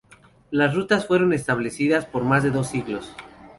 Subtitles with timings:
[0.49, 3.15] Las rutas fueron establecidas por más de dos siglos.